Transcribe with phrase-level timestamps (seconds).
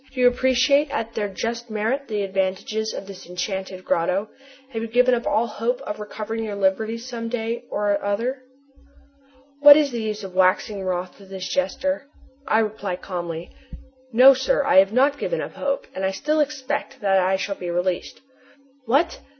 [0.11, 4.29] Do you appreciate at their just merit the advantages of this enchanted grotto?
[4.69, 8.39] Have you given up all hope of recovering your liberty some day or other?"
[9.59, 12.07] What is the use of waxing wroth with this jester?
[12.47, 13.51] I reply calmly:
[14.11, 14.63] "No, sir.
[14.65, 18.21] I have not given up hope, and I still expect that I shall be released."
[18.85, 19.19] "What!